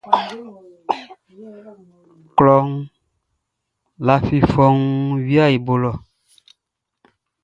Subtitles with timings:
[2.35, 2.69] Kloʼn
[4.05, 4.81] lafi fɔuun
[5.25, 5.91] viaʼn i bo lɔ.